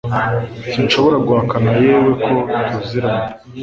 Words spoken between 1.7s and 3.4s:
yewe ko tuziranye